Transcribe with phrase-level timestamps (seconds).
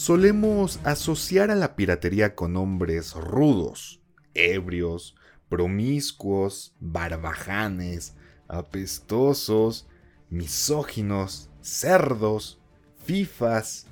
[0.00, 4.00] Solemos asociar a la piratería con hombres rudos,
[4.32, 5.14] ebrios,
[5.50, 8.14] promiscuos, barbajanes,
[8.48, 9.86] apestosos,
[10.30, 12.58] misóginos, cerdos,
[13.04, 13.88] fifas,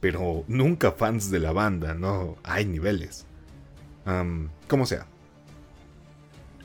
[0.00, 3.24] pero nunca fans de la banda, no, hay niveles.
[4.66, 5.06] como sea.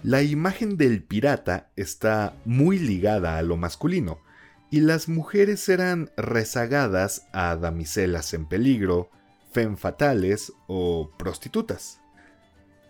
[0.01, 4.21] La imagen del pirata está muy ligada a lo masculino,
[4.69, 9.09] y las mujeres eran rezagadas a damiselas en peligro,
[9.51, 11.99] fen fatales o prostitutas.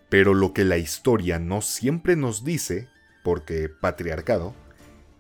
[0.09, 2.87] Pero lo que la historia no siempre nos dice,
[3.23, 4.53] porque patriarcado,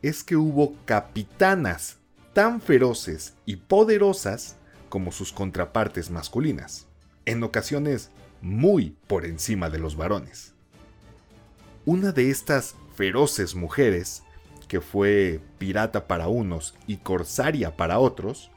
[0.01, 1.97] es que hubo capitanas
[2.33, 4.55] tan feroces y poderosas
[4.89, 6.87] como sus contrapartes masculinas,
[7.25, 8.09] en ocasiones
[8.41, 10.53] muy por encima de los varones.
[11.85, 14.23] Una de estas feroces mujeres,
[14.67, 18.51] que fue pirata para unos y corsaria para otros,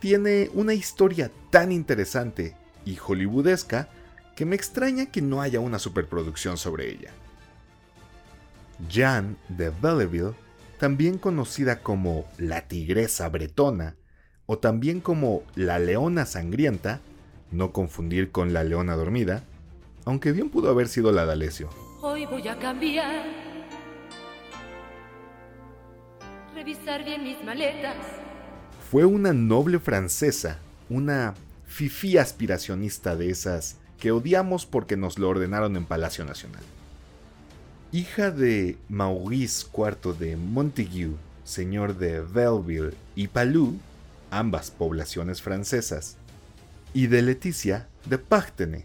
[0.00, 3.88] tiene una historia tan interesante y hollywoodesca
[4.36, 7.10] que me extraña que no haya una superproducción sobre ella.
[8.88, 10.34] Jeanne de Belleville,
[10.78, 13.96] también conocida como la tigresa bretona
[14.46, 17.00] o también como la leona sangrienta,
[17.50, 19.44] no confundir con la leona dormida,
[20.04, 21.70] aunque bien pudo haber sido la D'Alessio.
[22.02, 23.24] Hoy voy a cambiar,
[28.90, 31.34] Fue una noble francesa, una
[31.66, 36.62] fifí aspiracionista de esas que odiamos porque nos lo ordenaron en Palacio Nacional.
[37.92, 41.10] Hija de Maurice IV de Montague,
[41.44, 43.78] señor de Belleville y Palou,
[44.30, 46.16] ambas poblaciones francesas,
[46.94, 48.84] y de Leticia de Parthenay,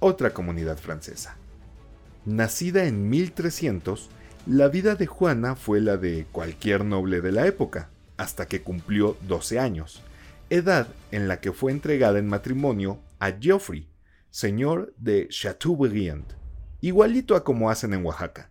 [0.00, 1.36] otra comunidad francesa.
[2.24, 4.10] Nacida en 1300,
[4.46, 7.88] la vida de Juana fue la de cualquier noble de la época,
[8.18, 10.02] hasta que cumplió 12 años,
[10.50, 13.88] edad en la que fue entregada en matrimonio a Geoffrey,
[14.30, 16.26] señor de Chateaubriand,
[16.82, 18.50] igualito a como hacen en Oaxaca.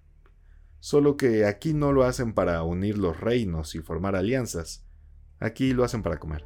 [0.80, 4.84] Solo que aquí no lo hacen para unir los reinos y formar alianzas,
[5.40, 6.44] aquí lo hacen para comer.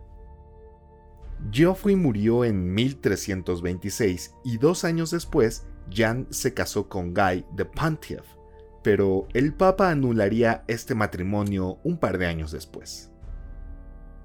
[1.51, 8.23] Geoffrey murió en 1326 y dos años después Jan se casó con Guy de Pontiev,
[8.87, 13.11] pero el Papa anularía este matrimonio un par de años después.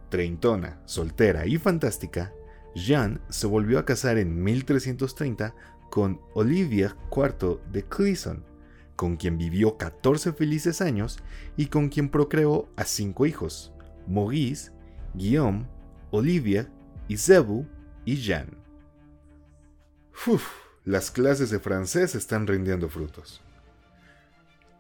[0.09, 2.33] Treintona, soltera y fantástica,
[2.77, 5.53] Jean se volvió a casar en 1330
[5.91, 8.45] con Olivier IV de Clisson,
[8.95, 11.19] con quien vivió 14 felices años
[11.57, 13.73] y con quien procreó a cinco hijos,
[14.07, 14.71] Maurice,
[15.15, 15.67] Guillaume,
[16.13, 16.71] Olivier,
[17.09, 17.67] Isebu
[18.05, 18.57] y Jean.
[20.29, 20.49] Uf,
[20.85, 23.43] las clases de francés están rindiendo frutos.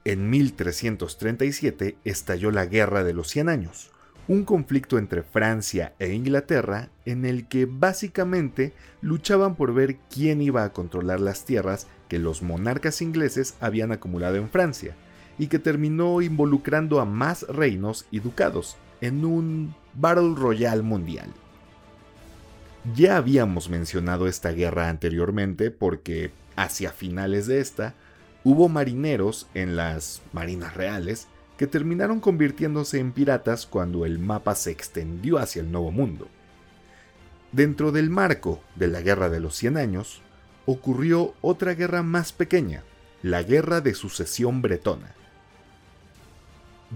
[0.05, 3.93] En 1337 estalló la Guerra de los Cien Años,
[4.27, 10.65] un conflicto entre Francia e Inglaterra en el que básicamente luchaban por ver quién iba
[10.65, 14.97] a controlar las tierras que los monarcas ingleses habían acumulado en Francia,
[15.39, 21.29] y que terminó involucrando a más reinos y ducados en un Battle Royale mundial.
[22.97, 27.95] Ya habíamos mencionado esta guerra anteriormente porque hacia finales de esta
[28.45, 34.71] hubo marineros en las marinas reales que terminaron convirtiéndose en piratas cuando el mapa se
[34.71, 36.29] extendió hacia el Nuevo Mundo.
[37.53, 40.23] Dentro del marco de la Guerra de los Cien Años,
[40.67, 42.83] ocurrió otra guerra más pequeña,
[43.23, 45.15] la Guerra de Sucesión Bretona.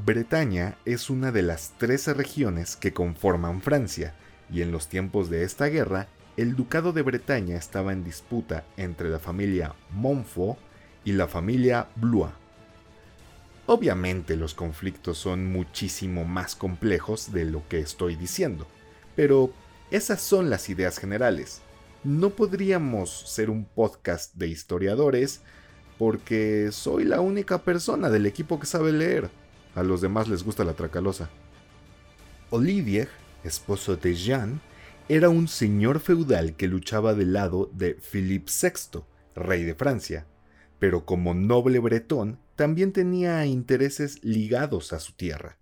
[0.05, 4.15] Bretaña es una de las 13 regiones que conforman Francia,
[4.51, 9.09] y en los tiempos de esta guerra, el Ducado de Bretaña estaba en disputa entre
[9.09, 10.59] la familia Montfort
[11.07, 12.33] y la familia Blois.
[13.65, 18.67] Obviamente los conflictos son muchísimo más complejos de lo que estoy diciendo,
[19.15, 19.53] pero
[19.91, 21.63] esas son las ideas generales.
[22.05, 25.43] No podríamos ser un podcast de historiadores
[25.97, 29.31] porque soy la única persona del equipo que sabe leer.
[29.77, 31.31] A los demás les gusta la tracalosa.
[32.51, 33.09] Olivier,
[33.45, 34.61] esposo de Jean,
[35.09, 39.03] era un señor feudal que luchaba del lado de Philippe VI,
[39.37, 40.27] rey de Francia,
[40.79, 45.59] pero como noble bretón también tenía intereses ligados a su tierra.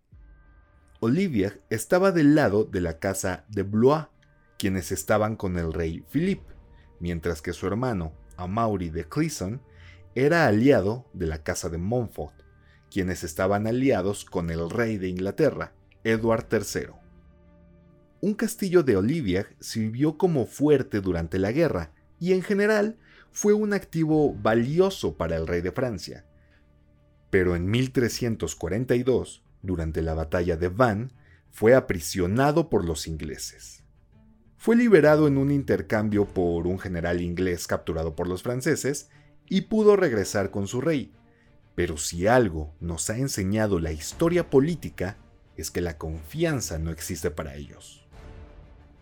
[1.01, 4.07] Olivier estaba del lado de la casa de Blois,
[4.59, 6.55] quienes estaban con el rey Philippe,
[7.01, 9.61] mientras que su hermano, Amaury de Clisson,
[10.15, 12.35] era aliado de la casa de Montfort,
[12.91, 15.75] quienes estaban aliados con el rey de Inglaterra,
[16.05, 16.95] Edward III.
[18.21, 22.97] Un castillo de Olivier sirvió como fuerte durante la guerra y en general
[23.35, 26.25] fue un activo valioso para el rey de Francia,
[27.31, 31.11] pero en 1342, durante la batalla de Vannes,
[31.51, 33.83] fue aprisionado por los ingleses.
[34.57, 39.11] fue liberado en un intercambio por un general inglés capturado por los franceses
[39.47, 41.13] y pudo regresar con su rey.
[41.75, 45.19] Pero si algo nos ha enseñado la historia política
[45.57, 48.07] es que la confianza no existe para ellos.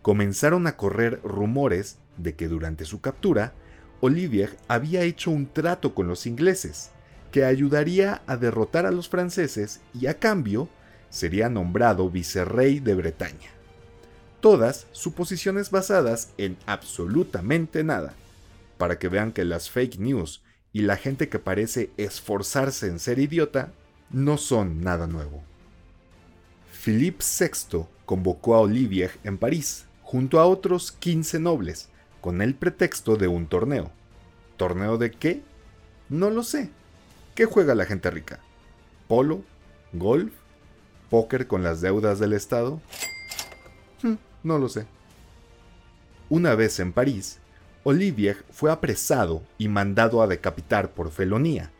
[0.01, 3.53] Comenzaron a correr rumores de que durante su captura,
[4.05, 6.89] Olivier había hecho un trato con los ingleses,
[7.31, 10.67] que ayudaría a derrotar a los franceses y a cambio
[11.09, 13.51] sería nombrado vicerrey de Bretaña.
[14.41, 18.13] Todas suposiciones basadas en absolutamente nada,
[18.77, 23.19] para que vean que las fake news y la gente que parece esforzarse en ser
[23.19, 23.71] idiota
[24.09, 25.41] no son nada nuevo.
[26.83, 31.87] Philippe VI convocó a Olivier en París, junto a otros 15 nobles,
[32.23, 33.91] con el pretexto de un torneo.
[34.55, 35.41] ¿Torneo de qué?
[36.07, 36.69] No lo sé.
[37.35, 38.39] ¿Qué juega la gente rica?
[39.09, 39.43] ¿Polo?
[39.91, 40.31] ¿Golf?
[41.09, 42.79] ¿Póker con las deudas del Estado?
[44.01, 44.85] Hmm, no lo sé.
[46.29, 47.39] Una vez en París,
[47.83, 51.71] Olivier fue apresado y mandado a decapitar por felonía,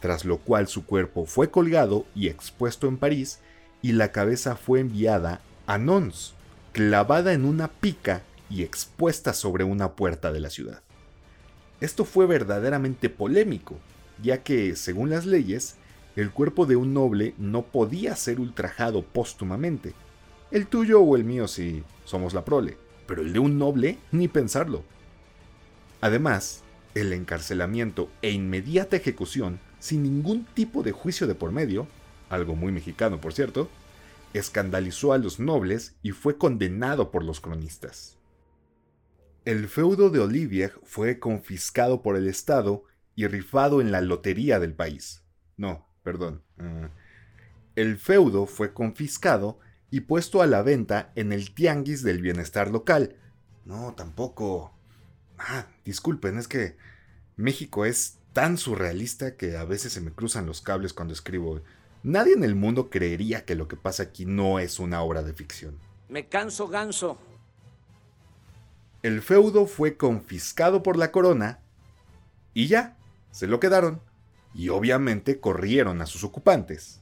[0.00, 3.38] tras lo cual su cuerpo fue colgado y expuesto en París
[3.82, 6.34] y la cabeza fue enviada a Nons,
[6.72, 8.22] clavada en una pica
[8.52, 10.82] y expuesta sobre una puerta de la ciudad.
[11.80, 13.76] Esto fue verdaderamente polémico,
[14.22, 15.76] ya que, según las leyes,
[16.14, 19.94] el cuerpo de un noble no podía ser ultrajado póstumamente.
[20.50, 22.76] El tuyo o el mío si somos la prole,
[23.06, 24.84] pero el de un noble ni pensarlo.
[26.02, 26.62] Además,
[26.94, 31.86] el encarcelamiento e inmediata ejecución sin ningún tipo de juicio de por medio,
[32.28, 33.68] algo muy mexicano por cierto,
[34.34, 38.16] escandalizó a los nobles y fue condenado por los cronistas.
[39.44, 42.84] El feudo de Olivier fue confiscado por el Estado
[43.16, 45.24] y rifado en la lotería del país.
[45.56, 46.42] No, perdón.
[46.58, 46.88] Eh,
[47.74, 49.58] el feudo fue confiscado
[49.90, 53.16] y puesto a la venta en el tianguis del bienestar local.
[53.64, 54.72] No, tampoco.
[55.38, 56.76] Ah, disculpen, es que
[57.34, 61.62] México es tan surrealista que a veces se me cruzan los cables cuando escribo.
[62.04, 65.32] Nadie en el mundo creería que lo que pasa aquí no es una obra de
[65.32, 65.78] ficción.
[66.08, 67.18] Me canso ganso.
[69.02, 71.58] El feudo fue confiscado por la corona
[72.54, 72.96] y ya,
[73.32, 74.00] se lo quedaron
[74.54, 77.00] y obviamente corrieron a sus ocupantes.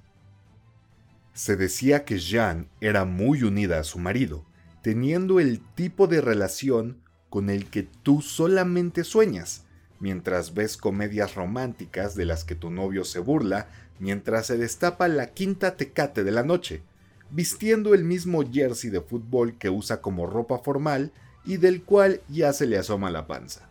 [1.34, 4.46] Se decía que Jeanne era muy unida a su marido,
[4.82, 9.64] teniendo el tipo de relación con el que tú solamente sueñas,
[9.98, 13.68] mientras ves comedias románticas de las que tu novio se burla
[13.98, 16.82] mientras se destapa la quinta tecate de la noche,
[17.30, 21.12] vistiendo el mismo jersey de fútbol que usa como ropa formal
[21.44, 23.68] y del cual ya se le asoma la panza.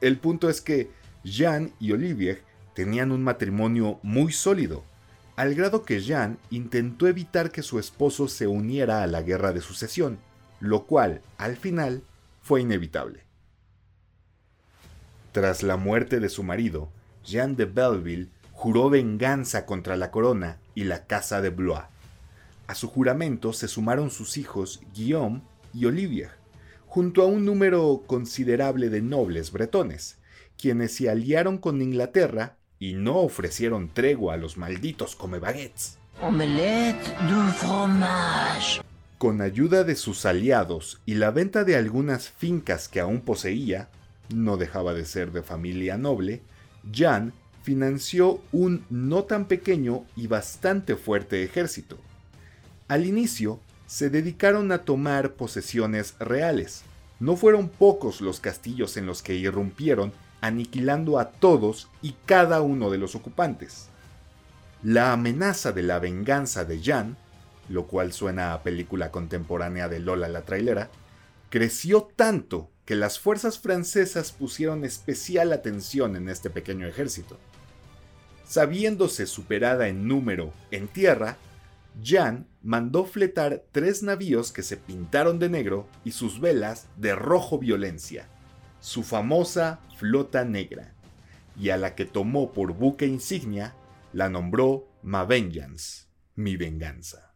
[0.00, 0.90] El punto es que
[1.24, 2.42] Jean y Olivier
[2.74, 4.84] tenían un matrimonio muy sólido,
[5.36, 9.60] al grado que Jean intentó evitar que su esposo se uniera a la guerra de
[9.60, 10.18] sucesión,
[10.60, 12.02] lo cual, al final,
[12.40, 13.24] fue inevitable.
[15.32, 16.88] Tras la muerte de su marido,
[17.24, 21.84] Jean de Belleville juró venganza contra la corona y la casa de Blois.
[22.66, 25.42] A su juramento se sumaron sus hijos Guillaume
[25.72, 26.30] y Olivier,
[26.88, 30.16] junto a un número considerable de nobles bretones,
[30.56, 35.98] quienes se aliaron con Inglaterra y no ofrecieron tregua a los malditos come baguettes.
[36.22, 38.80] Omelette du fromage.
[39.18, 43.90] Con ayuda de sus aliados y la venta de algunas fincas que aún poseía,
[44.34, 46.40] no dejaba de ser de familia noble,
[46.92, 47.32] Jan
[47.62, 51.98] financió un no tan pequeño y bastante fuerte ejército.
[52.88, 56.82] Al inicio, se dedicaron a tomar posesiones reales.
[57.20, 62.90] No fueron pocos los castillos en los que irrumpieron, aniquilando a todos y cada uno
[62.90, 63.88] de los ocupantes.
[64.82, 67.16] La amenaza de la venganza de Jan,
[67.70, 70.90] lo cual suena a película contemporánea de Lola la trailera,
[71.48, 77.38] creció tanto que las fuerzas francesas pusieron especial atención en este pequeño ejército.
[78.46, 81.38] Sabiéndose superada en número en tierra,
[82.02, 87.58] Jan mandó fletar tres navíos que se pintaron de negro y sus velas de rojo
[87.58, 88.28] violencia,
[88.80, 90.94] su famosa flota negra,
[91.56, 93.74] y a la que tomó por buque insignia
[94.12, 97.34] la nombró Ma Vengeance, mi venganza.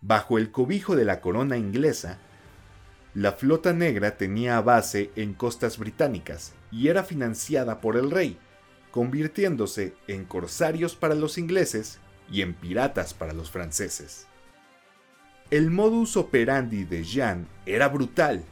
[0.00, 2.18] Bajo el cobijo de la corona inglesa,
[3.14, 8.38] la flota negra tenía base en costas británicas y era financiada por el rey,
[8.90, 11.98] convirtiéndose en corsarios para los ingleses
[12.30, 14.26] y en piratas para los franceses.
[15.50, 18.44] El modus operandi de Jean era brutal,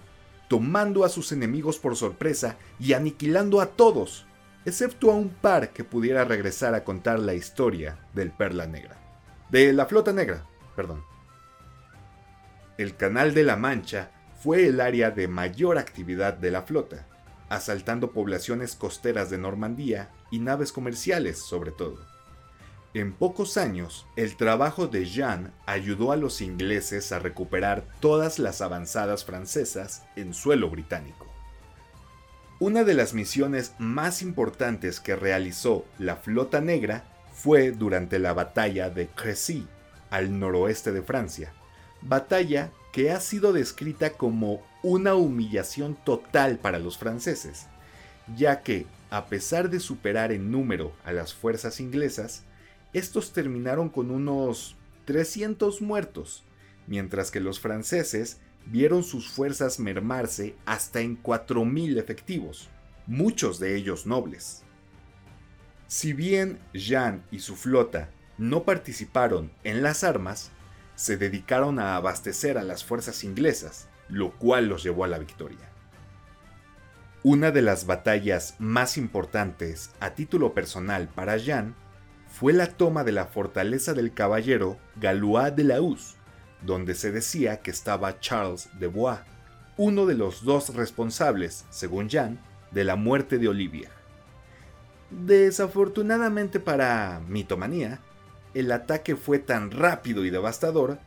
[0.49, 4.27] tomando a sus enemigos por sorpresa y aniquilando a todos,
[4.65, 8.97] excepto a un par que pudiera regresar a contar la historia del Perla Negra.
[9.51, 10.45] De la Flota Negra,
[10.75, 11.05] perdón.
[12.79, 14.11] El Canal de la Mancha
[14.43, 17.07] fue el área de mayor actividad de la flota,
[17.49, 22.18] asaltando poblaciones costeras de Normandía y naves comerciales sobre todo.
[22.95, 28.63] En pocos años, el trabajo de Jean ayudó a los ingleses a recuperar todas las
[28.63, 31.27] avanzadas francesas en suelo británico.
[32.61, 37.05] Una de las misiones más importantes que realizó la Flota Negra
[37.35, 39.69] fue durante la batalla de Crécy,
[40.11, 41.53] al noroeste de Francia,
[42.01, 47.67] batalla que ha sido descrita como una humillación total para los franceses,
[48.35, 52.45] ya que, a pesar de superar en número a las fuerzas inglesas,
[52.93, 56.45] estos terminaron con unos 300 muertos,
[56.87, 62.69] mientras que los franceses vieron sus fuerzas mermarse hasta en 4.000 efectivos,
[63.07, 64.63] muchos de ellos nobles.
[65.87, 70.51] Si bien Jean y su flota no participaron en las armas,
[70.95, 75.71] se dedicaron a abastecer a las fuerzas inglesas, lo cual los llevó a la victoria.
[77.23, 81.75] Una de las batallas más importantes a título personal para Jean
[82.29, 86.17] fue la toma de la fortaleza del caballero Galois de la Uz,
[86.63, 89.19] donde se decía que estaba Charles de Bois,
[89.77, 93.91] uno de los dos responsables, según Jean, de la muerte de Olivier.
[95.11, 98.01] Desafortunadamente para Mitomanía,
[98.55, 100.99] el ataque fue tan rápido y devastador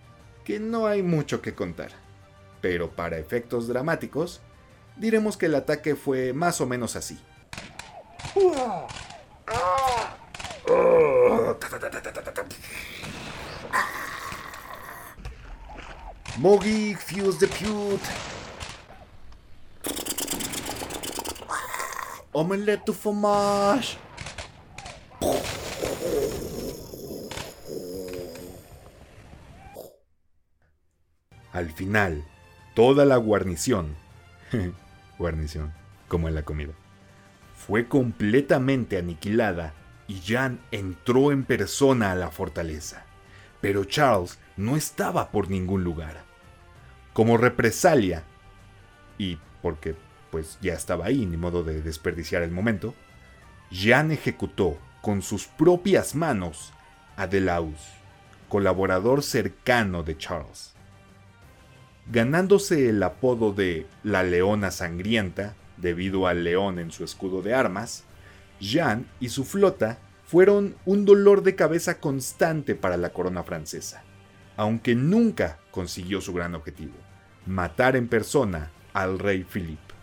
[0.44, 1.92] que no hay mucho que contar.
[2.62, 4.42] Pero para efectos dramáticos,
[4.98, 7.20] diremos que el ataque fue más o menos así.
[16.42, 18.02] Mogi fuse the pute.
[22.32, 24.00] Omelette du fromage.
[31.54, 32.26] Al final,
[32.74, 33.96] toda la guarnición,
[35.20, 35.72] guarnición,
[36.08, 36.74] como en la comida,
[37.54, 39.76] fue completamente aniquilada
[40.08, 43.06] y Jan entró en persona a la fortaleza.
[43.62, 46.31] Pero Charles no estaba por ningún lugar.
[47.14, 48.24] Como represalia,
[49.18, 49.96] y porque
[50.32, 52.96] pues ya estaba ahí, ni modo de desperdiciar el momento,
[53.72, 56.72] Jan ejecutó con sus propias manos
[57.18, 57.80] a Delaus,
[58.50, 60.74] colaborador cercano de Charles.
[62.12, 68.04] Ganándose el apodo de la Leona Sangrienta, debido al león en su escudo de armas,
[68.60, 74.04] Jean y su flota fueron un dolor de cabeza constante para la corona francesa,
[74.62, 76.94] aunque nunca consiguió su gran objetivo,
[77.48, 79.96] matar en persona al rey Philippe.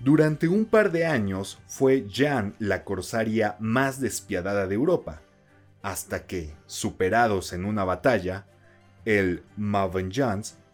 [0.00, 5.22] Durante un par de años fue Jean la corsaria más despiadada de Europa,
[5.80, 8.44] hasta que, superados en una batalla,
[9.06, 9.90] el Ma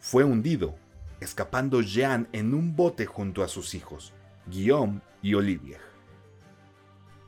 [0.00, 0.74] fue hundido,
[1.20, 4.12] escapando Jean en un bote junto a sus hijos,
[4.48, 5.80] Guillaume y Olivier.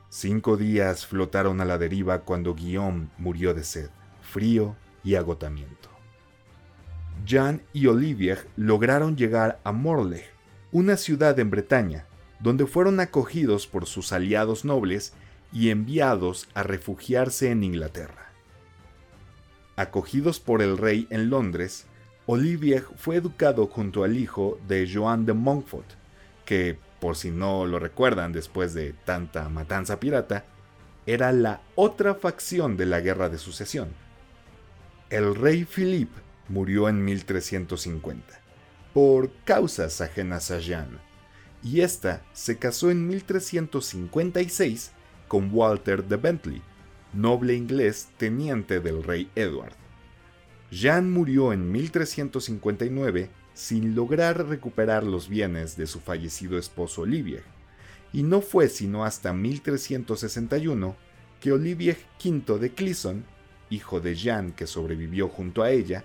[0.09, 3.91] Cinco días flotaron a la deriva cuando Guillaume murió de sed,
[4.23, 4.75] frío
[5.05, 5.89] y agotamiento.
[7.25, 10.25] Jean y Olivier lograron llegar a Morlaix,
[10.73, 12.07] una ciudad en Bretaña,
[12.41, 15.13] donde fueron acogidos por sus aliados nobles
[15.53, 18.33] y enviados a refugiarse en Inglaterra.
[19.77, 21.87] Acogidos por el rey en Londres,
[22.27, 25.87] Olivier fue educado junto al hijo de Joan de Montfort,
[26.45, 30.45] que, por si no lo recuerdan después de tanta matanza pirata,
[31.07, 33.89] era la otra facción de la Guerra de Sucesión.
[35.11, 38.43] El rey Philippe murió en 1350
[38.93, 40.99] por causas ajenas a Jeanne,
[41.63, 44.93] y ésta se casó en 1356
[45.27, 46.63] con Walter de Bentley,
[47.15, 49.73] noble inglés teniente del rey Edward.
[50.71, 57.45] Jeanne murió en 1359 sin lograr recuperar los bienes de su fallecido esposo Olivier,
[58.13, 60.97] y no fue sino hasta 1361
[61.41, 63.25] que Olivier V de Clisson,
[63.71, 66.05] hijo de Jeanne que sobrevivió junto a ella,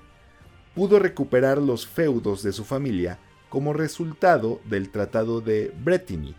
[0.75, 6.35] pudo recuperar los feudos de su familia como resultado del Tratado de Bretigny,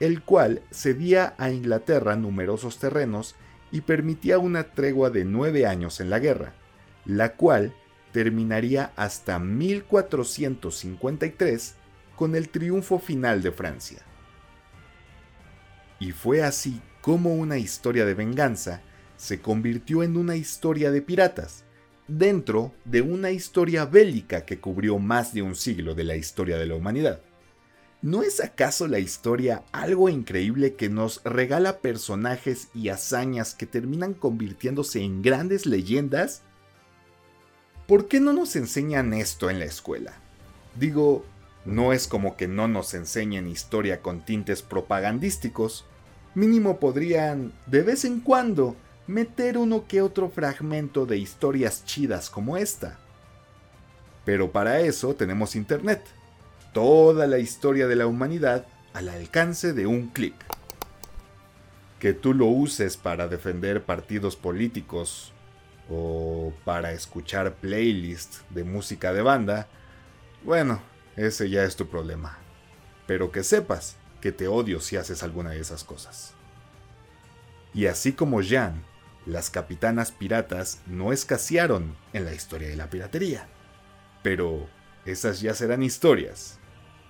[0.00, 3.34] el cual cedía a Inglaterra numerosos terrenos
[3.70, 6.54] y permitía una tregua de nueve años en la guerra,
[7.06, 7.72] la cual
[8.12, 11.76] terminaría hasta 1453
[12.16, 14.02] con el triunfo final de Francia.
[15.98, 18.82] Y fue así como una historia de venganza
[19.22, 21.62] se convirtió en una historia de piratas,
[22.08, 26.66] dentro de una historia bélica que cubrió más de un siglo de la historia de
[26.66, 27.20] la humanidad.
[28.02, 34.14] ¿No es acaso la historia algo increíble que nos regala personajes y hazañas que terminan
[34.14, 36.42] convirtiéndose en grandes leyendas?
[37.86, 40.14] ¿Por qué no nos enseñan esto en la escuela?
[40.74, 41.24] Digo,
[41.64, 45.84] no es como que no nos enseñen historia con tintes propagandísticos.
[46.34, 48.74] Mínimo podrían, de vez en cuando,
[49.06, 52.98] meter uno que otro fragmento de historias chidas como esta.
[54.24, 56.02] Pero para eso tenemos Internet.
[56.72, 60.34] Toda la historia de la humanidad al alcance de un clic.
[61.98, 65.32] Que tú lo uses para defender partidos políticos
[65.90, 69.68] o para escuchar playlists de música de banda,
[70.44, 70.80] bueno,
[71.16, 72.38] ese ya es tu problema.
[73.06, 76.34] Pero que sepas que te odio si haces alguna de esas cosas.
[77.74, 78.82] Y así como Jean,
[79.26, 83.46] las capitanas piratas no escasearon en la historia de la piratería.
[84.22, 84.68] Pero
[85.04, 86.58] esas ya serán historias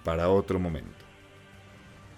[0.05, 1.05] para otro momento.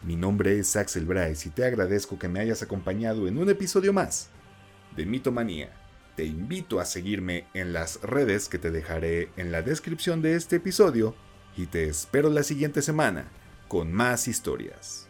[0.03, 3.93] Mi nombre es Axel Bryce y te agradezco que me hayas acompañado en un episodio
[3.93, 4.31] más
[4.97, 5.73] de Mitomanía.
[6.17, 10.57] Te invito a seguirme en las redes que te dejaré en la descripción de este
[10.57, 11.17] episodio
[11.57, 13.29] y te espero la siguiente semana
[13.69, 15.09] con más historias.